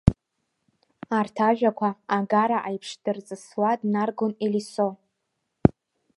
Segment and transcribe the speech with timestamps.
[1.17, 4.87] Арҭ ажәақәа агара аиԥш дырҵысуа днаргон Елисо.